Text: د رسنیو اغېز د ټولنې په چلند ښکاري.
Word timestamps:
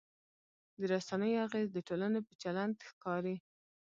د 0.79 0.81
رسنیو 0.93 1.43
اغېز 1.45 1.67
د 1.73 1.77
ټولنې 1.87 2.19
په 2.27 2.33
چلند 2.41 2.75
ښکاري. 2.89 3.35